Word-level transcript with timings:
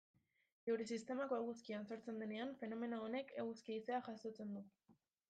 Geure 0.67 0.85
sistemako 0.93 1.37
eguzkian 1.41 1.85
sortzen 1.91 2.17
denean, 2.23 2.53
fenomeno 2.63 3.03
honek 3.09 3.31
eguzki-haizea 3.43 4.01
jasotzen 4.09 4.57
du. 4.57 4.65